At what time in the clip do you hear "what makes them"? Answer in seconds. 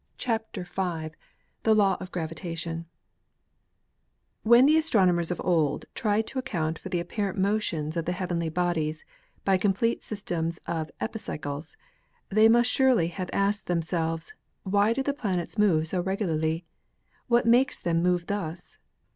17.27-18.01